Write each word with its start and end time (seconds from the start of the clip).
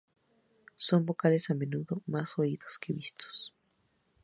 Son 0.77 1.05
vocales, 1.05 1.51
a 1.51 1.53
menudo 1.53 2.01
más 2.07 2.39
oídos 2.39 2.79
que 2.79 2.91
vistos. 2.91 3.53